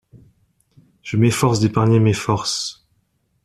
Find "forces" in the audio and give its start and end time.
2.13-2.87